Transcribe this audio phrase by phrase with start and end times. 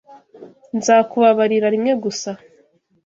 [0.77, 2.31] Nzakubabarira rimwe gusa.